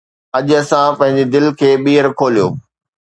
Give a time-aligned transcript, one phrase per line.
[0.37, 2.47] اڄ اسان پنهنجي دل کي ٻيهر کوليو